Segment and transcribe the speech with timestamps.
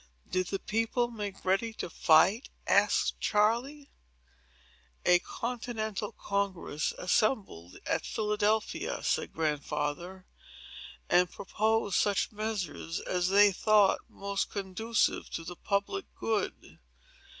[0.31, 3.91] "Did the people make ready to fight?" asked Charley.
[5.05, 10.25] "A continental Congress assembled at Philadelphia," said Grandfather,
[11.07, 16.79] "and proposed such measures as they thought most conducive to the public good.